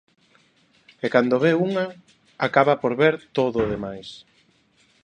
E 1.05 1.07
cando 1.13 1.35
ve 1.43 1.51
unha, 1.67 1.85
acaba 2.47 2.79
por 2.81 2.93
ver 3.01 3.15
todo 3.37 3.57
o 3.63 3.69
demais. 3.73 4.09